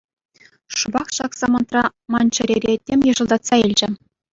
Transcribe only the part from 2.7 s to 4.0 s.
тем йӑшӑлтатса илчӗ.